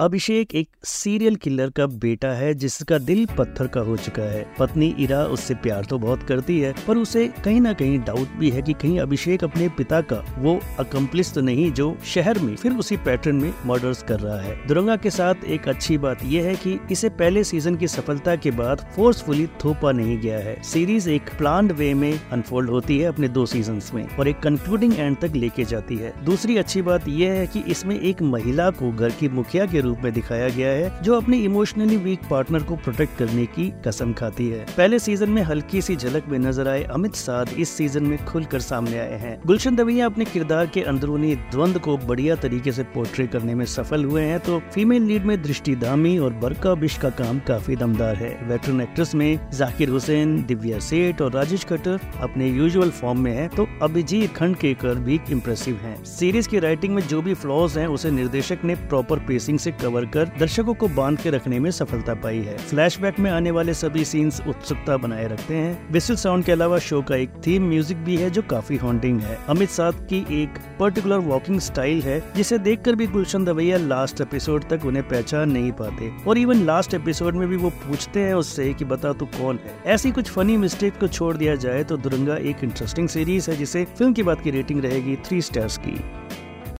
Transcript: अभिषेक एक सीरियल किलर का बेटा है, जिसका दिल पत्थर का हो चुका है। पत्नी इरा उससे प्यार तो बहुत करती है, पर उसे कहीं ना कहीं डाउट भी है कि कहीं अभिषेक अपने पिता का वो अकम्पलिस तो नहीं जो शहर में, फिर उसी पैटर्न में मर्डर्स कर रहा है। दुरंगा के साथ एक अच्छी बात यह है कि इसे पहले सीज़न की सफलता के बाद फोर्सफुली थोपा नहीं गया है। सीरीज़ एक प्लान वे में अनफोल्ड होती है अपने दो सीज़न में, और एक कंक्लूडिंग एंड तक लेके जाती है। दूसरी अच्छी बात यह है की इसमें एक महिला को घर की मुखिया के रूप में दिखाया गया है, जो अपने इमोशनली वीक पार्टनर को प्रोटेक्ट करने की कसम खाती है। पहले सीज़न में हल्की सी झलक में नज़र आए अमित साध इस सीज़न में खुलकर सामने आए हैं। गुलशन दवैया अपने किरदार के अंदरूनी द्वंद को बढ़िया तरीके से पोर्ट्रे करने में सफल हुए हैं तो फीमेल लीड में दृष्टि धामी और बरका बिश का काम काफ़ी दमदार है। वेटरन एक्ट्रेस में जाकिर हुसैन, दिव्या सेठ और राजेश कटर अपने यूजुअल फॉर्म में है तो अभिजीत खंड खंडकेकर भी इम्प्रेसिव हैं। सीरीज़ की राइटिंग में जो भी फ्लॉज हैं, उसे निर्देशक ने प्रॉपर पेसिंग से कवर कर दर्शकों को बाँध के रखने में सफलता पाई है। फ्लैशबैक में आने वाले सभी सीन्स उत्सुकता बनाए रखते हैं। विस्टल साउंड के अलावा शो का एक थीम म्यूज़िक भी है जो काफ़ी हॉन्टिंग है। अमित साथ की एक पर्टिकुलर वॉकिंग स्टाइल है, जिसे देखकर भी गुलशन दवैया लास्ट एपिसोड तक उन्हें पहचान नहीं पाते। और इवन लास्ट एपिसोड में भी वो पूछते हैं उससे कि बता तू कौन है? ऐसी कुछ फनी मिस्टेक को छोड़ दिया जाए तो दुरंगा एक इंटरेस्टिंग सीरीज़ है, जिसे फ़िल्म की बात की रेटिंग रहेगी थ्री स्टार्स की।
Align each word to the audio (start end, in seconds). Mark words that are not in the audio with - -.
अभिषेक 0.00 0.54
एक 0.54 0.68
सीरियल 0.84 1.34
किलर 1.36 1.70
का 1.70 1.86
बेटा 1.94 2.28
है, 2.28 2.52
जिसका 2.54 2.98
दिल 2.98 3.26
पत्थर 3.38 3.66
का 3.66 3.80
हो 3.80 3.96
चुका 3.96 4.22
है। 4.22 4.46
पत्नी 4.58 4.86
इरा 4.98 5.18
उससे 5.26 5.54
प्यार 5.54 5.84
तो 5.84 5.98
बहुत 5.98 6.22
करती 6.22 6.58
है, 6.60 6.72
पर 6.86 6.96
उसे 6.96 7.26
कहीं 7.44 7.60
ना 7.60 7.72
कहीं 7.72 7.98
डाउट 7.98 8.28
भी 8.38 8.50
है 8.50 8.62
कि 8.62 8.72
कहीं 8.72 8.98
अभिषेक 9.00 9.44
अपने 9.44 9.68
पिता 9.68 10.00
का 10.02 10.22
वो 10.38 10.58
अकम्पलिस 10.78 11.32
तो 11.34 11.40
नहीं 11.40 11.70
जो 11.72 11.96
शहर 12.04 12.38
में, 12.38 12.54
फिर 12.56 12.72
उसी 12.72 12.96
पैटर्न 12.96 13.36
में 13.36 13.52
मर्डर्स 13.66 14.02
कर 14.02 14.20
रहा 14.20 14.38
है। 14.40 14.54
दुरंगा 14.66 14.96
के 14.96 15.10
साथ 15.10 15.44
एक 15.46 15.68
अच्छी 15.68 15.98
बात 15.98 16.24
यह 16.24 16.44
है 16.44 16.54
कि 16.56 16.78
इसे 16.90 17.08
पहले 17.10 17.44
सीज़न 17.44 17.76
की 17.76 17.88
सफलता 17.88 18.36
के 18.36 18.50
बाद 18.52 18.86
फोर्सफुली 18.96 19.46
थोपा 19.64 19.92
नहीं 19.92 20.18
गया 20.20 20.38
है। 20.38 20.56
सीरीज़ 20.62 21.10
एक 21.10 21.30
प्लान 21.38 21.70
वे 21.72 21.92
में 21.94 22.20
अनफोल्ड 22.32 22.70
होती 22.70 22.98
है 22.98 23.08
अपने 23.08 23.28
दो 23.28 23.46
सीज़न 23.46 23.82
में, 23.94 24.06
और 24.08 24.28
एक 24.28 24.40
कंक्लूडिंग 24.40 24.98
एंड 24.98 25.16
तक 25.18 25.36
लेके 25.36 25.64
जाती 25.66 25.96
है। 25.96 26.14
दूसरी 26.24 26.56
अच्छी 26.56 26.82
बात 26.82 27.08
यह 27.10 27.32
है 27.32 27.46
की 27.46 27.64
इसमें 27.68 27.98
एक 28.00 28.22
महिला 28.24 28.70
को 28.72 28.92
घर 28.92 29.10
की 29.10 29.28
मुखिया 29.30 29.66
के 29.66 29.88
रूप 29.90 30.04
में 30.04 30.12
दिखाया 30.12 30.48
गया 30.50 30.70
है, 30.70 31.02
जो 31.02 31.14
अपने 31.14 31.38
इमोशनली 31.40 31.96
वीक 31.98 32.20
पार्टनर 32.30 32.62
को 32.62 32.76
प्रोटेक्ट 32.78 33.16
करने 33.18 33.46
की 33.48 33.68
कसम 33.86 34.12
खाती 34.14 34.48
है। 34.48 34.64
पहले 34.76 34.98
सीज़न 34.98 35.30
में 35.30 35.42
हल्की 35.42 35.82
सी 35.82 35.96
झलक 35.96 36.28
में 36.28 36.38
नज़र 36.38 36.68
आए 36.68 36.82
अमित 36.92 37.14
साध 37.16 37.52
इस 37.58 37.70
सीज़न 37.70 38.04
में 38.04 38.24
खुलकर 38.24 38.60
सामने 38.60 38.98
आए 38.98 39.18
हैं। 39.18 39.40
गुलशन 39.46 39.76
दवैया 39.76 40.06
अपने 40.06 40.24
किरदार 40.26 40.66
के 40.66 40.82
अंदरूनी 40.84 41.34
द्वंद 41.52 41.78
को 41.78 41.96
बढ़िया 41.98 42.36
तरीके 42.38 42.72
से 42.72 42.82
पोर्ट्रे 42.94 43.26
करने 43.26 43.54
में 43.54 43.64
सफल 43.66 44.04
हुए 44.04 44.22
हैं 44.22 44.38
तो 44.40 44.60
फीमेल 44.74 45.02
लीड 45.02 45.24
में 45.24 45.40
दृष्टि 45.42 45.74
धामी 45.78 46.16
और 46.18 46.32
बरका 46.42 46.74
बिश 46.76 46.98
का 46.98 47.10
काम 47.16 47.38
काफ़ी 47.48 47.76
दमदार 47.76 48.16
है। 48.16 48.30
वेटरन 48.48 48.80
एक्ट्रेस 48.80 49.14
में 49.14 49.50
जाकिर 49.52 49.88
हुसैन, 49.88 50.36
दिव्या 50.44 50.78
सेठ 50.80 51.22
और 51.22 51.32
राजेश 51.32 51.64
कटर 51.64 51.98
अपने 52.20 52.48
यूजुअल 52.48 52.90
फॉर्म 52.92 53.20
में 53.20 53.32
है 53.32 53.48
तो 53.48 53.68
अभिजीत 53.82 54.32
खंड 54.32 54.48
खंडकेकर 54.50 54.94
भी 54.96 55.18
इम्प्रेसिव 55.30 55.76
हैं। 55.76 56.02
सीरीज़ 56.06 56.48
की 56.48 56.58
राइटिंग 56.58 56.94
में 56.94 57.02
जो 57.02 57.20
भी 57.22 57.34
फ्लॉज 57.34 57.76
हैं, 57.78 57.86
उसे 57.88 58.10
निर्देशक 58.10 58.64
ने 58.64 58.74
प्रॉपर 58.74 59.18
पेसिंग 59.18 59.58
से 59.58 59.70
कवर 59.82 60.04
कर 60.04 60.30
दर्शकों 60.38 60.74
को 60.74 60.88
बाँध 60.88 61.20
के 61.20 61.30
रखने 61.30 61.58
में 61.60 61.70
सफलता 61.70 62.14
पाई 62.14 62.38
है। 62.38 62.56
फ्लैशबैक 62.58 63.18
में 63.18 63.30
आने 63.30 63.50
वाले 63.50 63.74
सभी 63.74 64.04
सीन्स 64.04 64.40
उत्सुकता 64.48 64.96
बनाए 64.96 65.28
रखते 65.28 65.54
हैं। 65.54 65.92
विस्टल 65.92 66.14
साउंड 66.14 66.44
के 66.44 66.52
अलावा 66.52 66.78
शो 66.78 67.00
का 67.02 67.16
एक 67.16 67.30
थीम 67.46 67.68
म्यूज़िक 67.68 67.98
भी 67.98 68.16
है 68.16 68.30
जो 68.30 68.42
काफ़ी 68.42 68.76
हॉन्टिंग 68.76 69.20
है। 69.20 69.38
अमित 69.48 69.70
साथ 69.70 69.92
की 69.92 70.42
एक 70.42 70.58
पर्टिकुलर 70.80 71.18
वॉकिंग 71.18 71.60
स्टाइल 71.60 72.02
है, 72.02 72.22
जिसे 72.36 72.58
देखकर 72.58 72.94
भी 72.94 73.06
गुलशन 73.06 73.44
दवैया 73.44 73.76
लास्ट 73.76 74.20
एपिसोड 74.20 74.64
तक 74.64 74.84
उन्हें 74.86 75.08
पहचान 75.08 75.50
नहीं 75.50 75.72
पाते। 75.72 76.10
और 76.26 76.38
इवन 76.38 76.64
लास्ट 76.64 76.94
एपिसोड 76.94 77.34
में 77.34 77.48
भी 77.48 77.56
वो 77.56 77.70
पूछते 77.70 78.20
हैं 78.20 78.34
उससे 78.34 78.72
कि 78.74 78.84
बता 78.84 79.12
तू 79.12 79.26
कौन 79.26 79.58
है? 79.64 79.78
ऐसी 79.86 80.10
कुछ 80.10 80.30
फनी 80.30 80.56
मिस्टेक 80.56 80.98
को 80.98 81.08
छोड़ 81.08 81.36
दिया 81.36 81.54
जाए 81.54 81.84
तो 81.84 81.96
दुरंगा 81.96 82.36
एक 82.36 82.64
इंटरेस्टिंग 82.64 83.08
सीरीज़ 83.08 83.50
है, 83.50 83.56
जिसे 83.56 83.84
फ़िल्म 83.84 84.12
की 84.12 84.22
बात 84.22 84.40
की 84.40 84.50
रेटिंग 84.50 84.84
रहेगी 84.84 85.16
थ्री 85.16 85.42
स्टार्स 85.42 85.78
की। 85.78 86.00